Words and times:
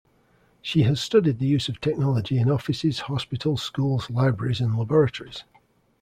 She 0.63 0.81
has 0.81 0.99
studied 0.99 1.37
the 1.37 1.45
use 1.45 1.69
of 1.69 1.79
technology 1.79 2.39
in 2.39 2.49
offices, 2.49 3.01
hospitals, 3.01 3.61
schools, 3.61 4.09
libraries 4.09 4.59
and 4.59 4.75
laboratories. 4.75 5.43